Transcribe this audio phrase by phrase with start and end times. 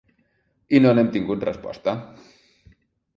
[0.77, 1.93] I no n’hem tingut resposta.